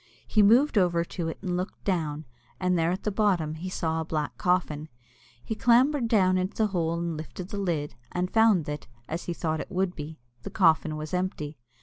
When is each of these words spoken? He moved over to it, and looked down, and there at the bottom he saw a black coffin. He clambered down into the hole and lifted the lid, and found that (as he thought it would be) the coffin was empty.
He 0.27 0.41
moved 0.41 0.79
over 0.79 1.03
to 1.05 1.27
it, 1.27 1.37
and 1.43 1.55
looked 1.55 1.83
down, 1.83 2.25
and 2.59 2.75
there 2.75 2.89
at 2.89 3.03
the 3.03 3.11
bottom 3.11 3.53
he 3.53 3.69
saw 3.69 4.01
a 4.01 4.03
black 4.03 4.35
coffin. 4.35 4.89
He 5.43 5.53
clambered 5.53 6.07
down 6.07 6.39
into 6.39 6.57
the 6.63 6.67
hole 6.71 6.97
and 6.97 7.15
lifted 7.15 7.49
the 7.49 7.59
lid, 7.59 7.93
and 8.11 8.33
found 8.33 8.65
that 8.65 8.87
(as 9.07 9.25
he 9.25 9.33
thought 9.35 9.61
it 9.61 9.69
would 9.69 9.95
be) 9.95 10.17
the 10.41 10.49
coffin 10.49 10.97
was 10.97 11.13
empty. 11.13 11.59